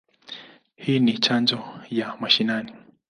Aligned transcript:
Hii 0.75 0.99
ni 0.99 1.17
chanjo 1.17 1.59
ya 1.89 2.17
maishani. 2.19 2.73